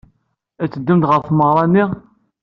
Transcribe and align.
I 0.63 0.65
teddumt 0.67 1.07
ɣer 1.09 1.19
tmeɣra-nni? 1.21 1.85